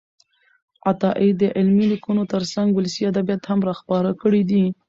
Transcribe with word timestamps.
عطايي 0.89 1.29
د 1.41 1.43
علمي 1.57 1.85
لیکنو 1.93 2.23
ترڅنګ 2.33 2.67
ولسي 2.73 3.01
ادبیات 3.11 3.41
هم 3.49 3.59
راخپل 3.69 4.05
کړي 4.21 4.41
دي. 4.49 4.63